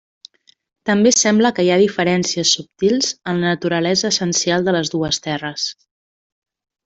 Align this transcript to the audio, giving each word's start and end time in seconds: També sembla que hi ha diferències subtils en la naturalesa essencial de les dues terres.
També 0.89 1.11
sembla 1.15 1.51
que 1.57 1.65
hi 1.65 1.69
ha 1.73 1.77
diferències 1.81 2.53
subtils 2.57 3.11
en 3.33 3.43
la 3.43 3.51
naturalesa 3.51 4.11
essencial 4.13 4.67
de 4.69 4.75
les 4.79 4.93
dues 4.95 5.23
terres. 5.27 5.69